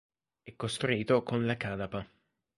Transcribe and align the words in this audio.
È 0.41 0.55
costruito 0.55 1.21
con 1.21 1.45
la 1.45 1.55
canapa. 1.57 2.03